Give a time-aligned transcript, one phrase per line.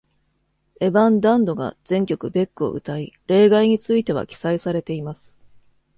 [0.79, 5.45] エヴァン・ダンドが全曲ベックを歌い、例外については記載されています。